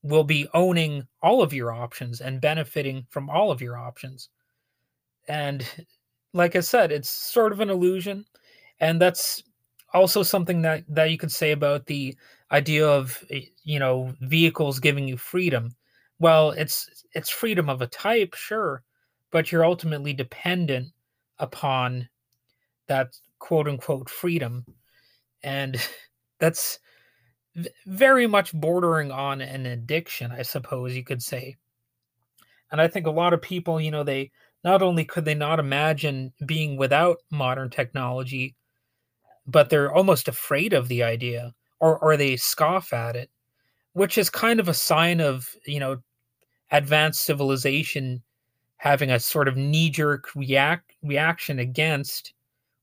will 0.03 0.25
be 0.25 0.49
owning 0.55 1.07
all 1.23 1.43
of 1.43 1.53
your 1.53 1.73
options 1.73 2.21
and 2.21 2.41
benefiting 2.41 3.07
from 3.11 3.31
all 3.31 3.51
of 3.51 3.61
your 3.61 3.77
options. 3.77 4.29
And 5.29 5.65
like 6.33 6.57
I 6.57 6.61
said, 6.61 6.91
it's 6.93 7.09
sort 7.09 7.53
of 7.53 7.61
an 7.61 7.71
illusion. 7.71 8.25
And 8.81 9.01
that's 9.01 9.43
also 9.95 10.23
something 10.23 10.63
that, 10.63 10.85
that 10.89 11.11
you 11.11 11.19
could 11.19 11.31
say 11.31 11.53
about 11.53 11.87
the 11.87 12.17
idea 12.53 12.87
of 12.87 13.25
eh, 13.31 13.41
you 13.65 13.79
know 13.79 14.15
vehicles 14.21 14.79
giving 14.79 15.09
you 15.09 15.17
freedom. 15.17 15.75
Well, 16.19 16.51
it's 16.51 17.05
it's 17.13 17.31
freedom 17.31 17.69
of 17.69 17.83
a 17.83 17.87
type, 17.87 18.35
sure, 18.35 18.85
but 19.31 19.51
you're 19.51 19.65
ultimately 19.65 20.13
dependent 20.13 20.89
upon 21.39 22.09
that 22.87 23.17
quote 23.39 23.67
unquote 23.67 24.09
freedom. 24.09 24.65
And 25.43 25.77
that's 26.39 26.79
very 27.87 28.27
much 28.27 28.53
bordering 28.53 29.11
on 29.11 29.41
an 29.41 29.67
addiction, 29.67 30.33
I 30.33 30.43
suppose 30.43 30.97
you 30.97 31.05
could 31.05 31.23
say. 31.23 31.57
And 32.71 32.81
I 32.81 32.89
think 32.89 33.07
a 33.07 33.11
lot 33.11 33.35
of 33.35 33.43
people, 33.43 33.81
you 33.81 33.91
know, 33.91 34.03
they 34.03 34.31
not 34.65 34.81
only 34.81 35.05
could 35.05 35.25
they 35.25 35.35
not 35.35 35.59
imagine 35.59 36.33
being 36.47 36.77
without 36.77 37.19
modern 37.31 37.69
technology, 37.69 38.55
but 39.47 39.69
they're 39.69 39.93
almost 39.93 40.29
afraid 40.29 40.73
of 40.73 40.89
the 40.89 41.03
idea 41.03 41.53
or 41.81 41.99
or 41.99 42.17
they 42.17 42.37
scoff 42.37 42.93
at 42.93 43.17
it, 43.17 43.31
which 43.93 44.17
is 44.17 44.31
kind 44.31 44.61
of 44.61 44.69
a 44.69 44.75
sign 44.75 45.21
of, 45.21 45.55
you 45.67 45.81
know, 45.81 45.99
advanced 46.71 47.23
civilization 47.23 48.23
having 48.77 49.11
a 49.11 49.21
sort 49.21 49.47
of 49.47 49.57
knee-jerk 49.57 50.29
react 50.35 50.95
reaction 51.03 51.59
against 51.59 52.33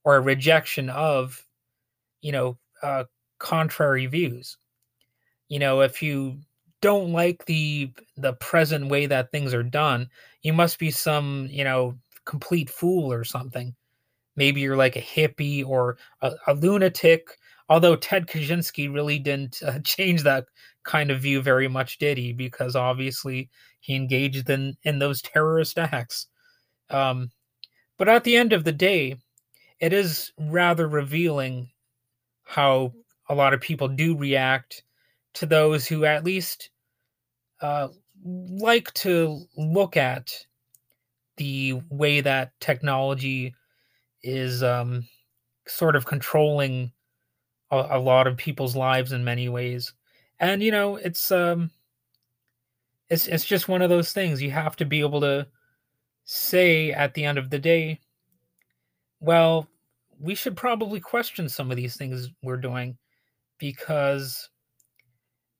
or 0.05 0.15
a 0.15 0.21
rejection 0.21 0.89
of, 0.89 1.45
you 2.21 2.31
know, 2.31 2.57
uh, 2.81 3.05
contrary 3.39 4.05
views. 4.05 4.57
You 5.47 5.59
know, 5.59 5.81
if 5.81 6.01
you 6.01 6.39
don't 6.81 7.11
like 7.11 7.45
the 7.45 7.91
the 8.17 8.33
present 8.33 8.89
way 8.89 9.05
that 9.07 9.31
things 9.31 9.53
are 9.53 9.63
done, 9.63 10.09
you 10.41 10.53
must 10.53 10.79
be 10.79 10.91
some, 10.91 11.47
you 11.51 11.63
know, 11.63 11.95
complete 12.25 12.69
fool 12.69 13.11
or 13.11 13.23
something. 13.23 13.75
Maybe 14.35 14.61
you're 14.61 14.77
like 14.77 14.95
a 14.95 15.01
hippie 15.01 15.65
or 15.65 15.97
a, 16.21 16.31
a 16.47 16.53
lunatic. 16.53 17.37
Although 17.67 17.95
Ted 17.95 18.27
Kaczynski 18.27 18.91
really 18.93 19.19
didn't 19.19 19.61
uh, 19.63 19.79
change 19.83 20.23
that 20.23 20.45
kind 20.83 21.11
of 21.11 21.21
view 21.21 21.41
very 21.41 21.67
much, 21.67 21.97
did 21.97 22.17
he? 22.17 22.33
Because 22.33 22.75
obviously 22.75 23.49
he 23.79 23.95
engaged 23.95 24.49
in 24.49 24.77
in 24.83 24.99
those 24.99 25.21
terrorist 25.21 25.77
acts. 25.77 26.27
Um, 26.89 27.31
but 27.97 28.09
at 28.09 28.23
the 28.23 28.37
end 28.37 28.53
of 28.53 28.63
the 28.63 28.71
day, 28.71 29.17
it 29.79 29.93
is 29.93 30.31
rather 30.39 30.87
revealing 30.87 31.69
how 32.49 32.91
a 33.29 33.35
lot 33.35 33.53
of 33.53 33.61
people 33.61 33.87
do 33.87 34.17
react 34.17 34.83
to 35.35 35.45
those 35.45 35.87
who 35.87 36.03
at 36.03 36.23
least 36.23 36.71
uh, 37.61 37.89
like 38.25 38.91
to 38.95 39.45
look 39.55 39.95
at 39.95 40.31
the 41.37 41.79
way 41.91 42.21
that 42.21 42.59
technology 42.59 43.53
is 44.23 44.63
um, 44.63 45.07
sort 45.67 45.95
of 45.95 46.07
controlling 46.07 46.91
a, 47.69 47.85
a, 47.91 47.99
lot 47.99 48.25
of 48.25 48.35
people's 48.35 48.75
lives 48.75 49.11
in 49.11 49.23
many 49.23 49.47
ways. 49.47 49.93
And 50.39 50.63
you 50.63 50.71
know, 50.71 50.95
it's 50.95 51.31
um, 51.31 51.69
it's 53.09 53.27
it's 53.27 53.45
just 53.45 53.67
one 53.67 53.83
of 53.83 53.91
those 53.91 54.11
things. 54.11 54.41
You 54.41 54.49
have 54.49 54.75
to 54.77 54.85
be 54.85 55.01
able 55.01 55.21
to 55.21 55.45
say 56.25 56.91
at 56.91 57.13
the 57.13 57.25
end 57.25 57.37
of 57.37 57.51
the 57.51 57.59
day, 57.59 57.99
well, 59.19 59.67
we 60.19 60.35
should 60.35 60.55
probably 60.55 60.99
question 60.99 61.47
some 61.47 61.71
of 61.71 61.77
these 61.77 61.95
things 61.95 62.29
we're 62.43 62.57
doing 62.57 62.97
because 63.57 64.49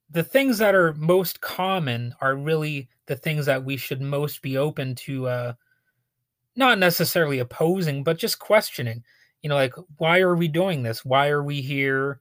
the 0.10 0.24
things 0.24 0.58
that 0.58 0.76
are 0.76 0.94
most 0.94 1.40
common 1.40 2.14
are 2.22 2.36
really 2.36 2.90
the 3.06 3.16
things 3.16 3.46
that 3.46 3.64
we 3.64 3.78
should 3.78 4.02
most 4.02 4.42
be 4.42 4.58
open 4.58 4.96
to 4.96 5.28
uh 5.28 5.54
not 6.56 6.78
necessarily 6.78 7.40
opposing 7.40 8.04
but 8.04 8.18
just 8.18 8.40
questioning. 8.40 9.04
You 9.42 9.50
know 9.50 9.56
like 9.56 9.74
why 9.98 10.20
are 10.20 10.36
we 10.36 10.48
doing 10.48 10.84
this? 10.84 11.06
Why 11.06 11.30
are 11.30 11.44
we 11.44 11.62
here? 11.62 12.20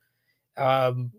Um 0.56 1.12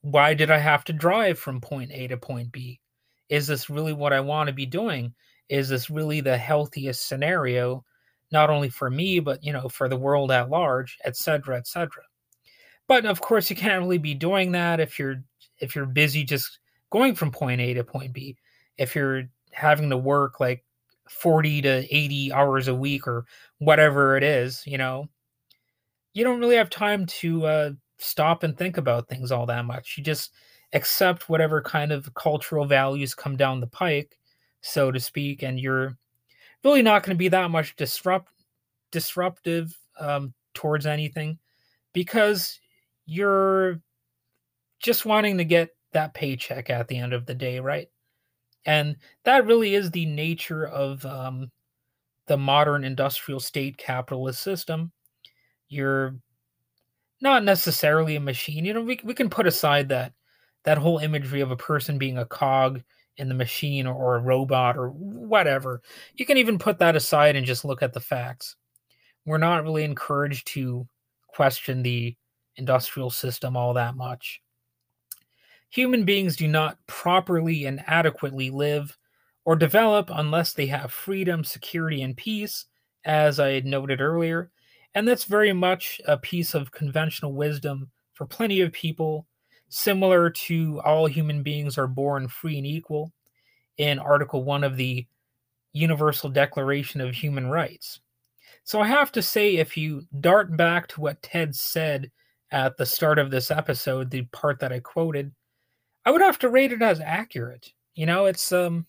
why 0.00 0.34
did 0.34 0.50
i 0.50 0.58
have 0.58 0.84
to 0.84 0.92
drive 0.92 1.38
from 1.38 1.60
point 1.60 1.90
a 1.92 2.08
to 2.08 2.16
point 2.16 2.50
b? 2.52 2.80
Is 3.28 3.46
this 3.46 3.70
really 3.70 3.92
what 3.92 4.12
i 4.12 4.20
want 4.20 4.48
to 4.48 4.52
be 4.52 4.66
doing? 4.66 5.14
Is 5.48 5.68
this 5.68 5.90
really 5.90 6.20
the 6.20 6.36
healthiest 6.36 7.06
scenario 7.06 7.84
not 8.30 8.50
only 8.50 8.68
for 8.68 8.90
me 8.90 9.20
but 9.20 9.42
you 9.44 9.52
know 9.52 9.68
for 9.68 9.88
the 9.88 9.96
world 9.96 10.30
at 10.30 10.50
large 10.50 10.98
etc 11.04 11.56
etc 11.56 12.02
but 12.86 13.04
of 13.06 13.20
course 13.20 13.50
you 13.50 13.56
can't 13.56 13.82
really 13.82 13.98
be 13.98 14.14
doing 14.14 14.52
that 14.52 14.80
if 14.80 14.98
you're 14.98 15.22
if 15.60 15.74
you're 15.74 15.86
busy 15.86 16.24
just 16.24 16.58
going 16.90 17.14
from 17.14 17.30
point 17.30 17.60
a 17.60 17.74
to 17.74 17.84
point 17.84 18.12
b. 18.12 18.36
If 18.76 18.94
you're 18.94 19.24
having 19.52 19.90
to 19.90 19.96
work 19.96 20.40
like 20.40 20.64
40 21.08 21.62
to 21.62 21.96
80 21.96 22.32
hours 22.32 22.68
a 22.68 22.74
week 22.74 23.06
or 23.06 23.24
whatever 23.58 24.16
it 24.16 24.22
is 24.22 24.62
you 24.66 24.78
know 24.78 25.08
you 26.12 26.24
don't 26.24 26.40
really 26.40 26.56
have 26.56 26.70
time 26.70 27.06
to 27.06 27.44
uh, 27.46 27.70
stop 27.98 28.42
and 28.44 28.56
think 28.56 28.76
about 28.76 29.08
things 29.08 29.32
all 29.32 29.46
that 29.46 29.64
much. 29.64 29.96
You 29.98 30.04
just 30.04 30.32
accept 30.72 31.28
whatever 31.28 31.60
kind 31.60 31.90
of 31.92 32.14
cultural 32.14 32.64
values 32.64 33.14
come 33.14 33.36
down 33.36 33.60
the 33.60 33.66
pike 33.66 34.16
so 34.60 34.90
to 34.90 34.98
speak 34.98 35.42
and 35.42 35.60
you're 35.60 35.96
really 36.64 36.82
not 36.82 37.02
going 37.02 37.14
to 37.14 37.18
be 37.18 37.28
that 37.28 37.50
much 37.50 37.76
disrupt 37.76 38.32
disruptive 38.90 39.76
um, 39.98 40.32
towards 40.54 40.86
anything 40.86 41.38
because 41.92 42.58
you're 43.06 43.80
just 44.80 45.04
wanting 45.04 45.38
to 45.38 45.44
get 45.44 45.70
that 45.92 46.14
paycheck 46.14 46.70
at 46.70 46.88
the 46.88 46.98
end 46.98 47.12
of 47.12 47.26
the 47.26 47.34
day, 47.34 47.60
right? 47.60 47.88
And 48.66 48.96
that 49.24 49.46
really 49.46 49.74
is 49.74 49.90
the 49.90 50.06
nature 50.06 50.66
of 50.66 51.04
um, 51.04 51.50
the 52.26 52.36
modern 52.36 52.84
industrial 52.84 53.40
state 53.40 53.76
capitalist 53.76 54.42
system. 54.42 54.92
You're 55.68 56.16
not 57.20 57.44
necessarily 57.44 58.16
a 58.16 58.20
machine. 58.20 58.64
You 58.64 58.74
know, 58.74 58.82
we, 58.82 58.98
we 59.04 59.14
can 59.14 59.30
put 59.30 59.46
aside 59.46 59.88
that 59.90 60.12
that 60.64 60.78
whole 60.78 60.98
imagery 60.98 61.42
of 61.42 61.50
a 61.50 61.56
person 61.56 61.98
being 61.98 62.16
a 62.16 62.24
cog 62.24 62.82
in 63.16 63.28
the 63.28 63.34
machine 63.34 63.86
or, 63.86 64.16
a 64.16 64.20
robot 64.20 64.76
or 64.76 64.88
whatever. 64.90 65.82
You 66.14 66.26
can 66.26 66.36
even 66.36 66.58
put 66.58 66.78
that 66.78 66.96
aside 66.96 67.36
and 67.36 67.46
just 67.46 67.64
look 67.64 67.82
at 67.82 67.92
the 67.92 68.00
facts. 68.00 68.56
We're 69.24 69.38
not 69.38 69.62
really 69.62 69.84
encouraged 69.84 70.48
to 70.48 70.86
question 71.28 71.82
the 71.82 72.16
industrial 72.56 73.10
system 73.10 73.56
all 73.56 73.74
that 73.74 73.96
much. 73.96 74.40
Human 75.70 76.04
beings 76.04 76.36
do 76.36 76.46
not 76.46 76.78
properly 76.86 77.64
and 77.64 77.82
adequately 77.86 78.50
live 78.50 78.96
or 79.44 79.56
develop 79.56 80.10
unless 80.12 80.52
they 80.52 80.66
have 80.66 80.92
freedom, 80.92 81.44
security, 81.44 82.02
and 82.02 82.16
peace, 82.16 82.66
as 83.04 83.40
I 83.40 83.50
had 83.50 83.66
noted 83.66 84.00
earlier. 84.00 84.50
And 84.94 85.06
that's 85.06 85.24
very 85.24 85.52
much 85.52 86.00
a 86.06 86.16
piece 86.16 86.54
of 86.54 86.70
conventional 86.70 87.34
wisdom 87.34 87.90
for 88.12 88.26
plenty 88.26 88.60
of 88.60 88.72
people, 88.72 89.26
similar 89.68 90.30
to 90.30 90.80
all 90.84 91.06
human 91.06 91.42
beings 91.42 91.78
are 91.78 91.86
born 91.86 92.28
free 92.28 92.58
and 92.58 92.66
equal 92.66 93.12
in 93.78 93.98
Article 93.98 94.44
1 94.44 94.64
of 94.64 94.76
the 94.76 95.06
Universal 95.72 96.30
Declaration 96.30 97.00
of 97.00 97.14
Human 97.14 97.48
Rights. 97.48 98.00
So 98.62 98.80
I 98.80 98.86
have 98.86 99.12
to 99.12 99.22
say, 99.22 99.56
if 99.56 99.76
you 99.76 100.06
dart 100.20 100.56
back 100.56 100.88
to 100.88 101.00
what 101.00 101.22
Ted 101.22 101.54
said 101.54 102.10
at 102.50 102.76
the 102.76 102.86
start 102.86 103.18
of 103.18 103.30
this 103.30 103.50
episode, 103.50 104.10
the 104.10 104.22
part 104.32 104.60
that 104.60 104.72
I 104.72 104.80
quoted, 104.80 105.32
I 106.06 106.10
would 106.10 106.22
have 106.22 106.38
to 106.40 106.48
rate 106.48 106.72
it 106.72 106.82
as 106.82 107.00
accurate. 107.00 107.72
You 107.94 108.06
know, 108.06 108.26
it's 108.26 108.52
um 108.52 108.86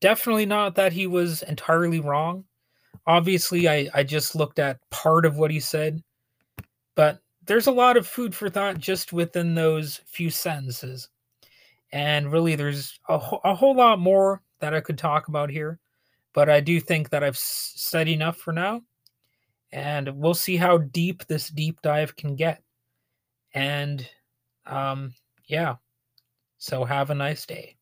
definitely 0.00 0.46
not 0.46 0.74
that 0.76 0.92
he 0.92 1.06
was 1.06 1.42
entirely 1.42 2.00
wrong. 2.00 2.44
Obviously, 3.06 3.68
I 3.68 3.88
I 3.94 4.02
just 4.02 4.34
looked 4.34 4.58
at 4.58 4.78
part 4.90 5.26
of 5.26 5.36
what 5.36 5.50
he 5.50 5.60
said, 5.60 6.02
but 6.94 7.20
there's 7.46 7.66
a 7.66 7.72
lot 7.72 7.96
of 7.96 8.06
food 8.06 8.34
for 8.34 8.48
thought 8.48 8.78
just 8.78 9.12
within 9.12 9.54
those 9.54 10.00
few 10.06 10.30
sentences. 10.30 11.08
And 11.92 12.32
really 12.32 12.56
there's 12.56 12.98
a, 13.08 13.14
a 13.44 13.54
whole 13.54 13.76
lot 13.76 13.98
more 13.98 14.42
that 14.60 14.74
I 14.74 14.80
could 14.80 14.98
talk 14.98 15.28
about 15.28 15.50
here, 15.50 15.78
but 16.32 16.48
I 16.48 16.60
do 16.60 16.80
think 16.80 17.10
that 17.10 17.22
I've 17.22 17.36
said 17.36 18.08
enough 18.08 18.36
for 18.36 18.52
now. 18.52 18.82
And 19.72 20.08
we'll 20.16 20.34
see 20.34 20.56
how 20.56 20.78
deep 20.78 21.26
this 21.26 21.48
deep 21.48 21.80
dive 21.82 22.16
can 22.16 22.36
get. 22.36 22.62
And 23.52 24.08
um 24.66 25.14
yeah. 25.46 25.76
So 26.58 26.84
have 26.84 27.10
a 27.10 27.14
nice 27.14 27.44
day. 27.44 27.76